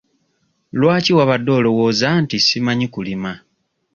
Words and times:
Lwaki 0.79 1.11
wabadde 1.17 1.51
olowooza 1.59 2.07
nti 2.21 2.37
simanyi 2.45 2.87
kulima? 2.93 3.31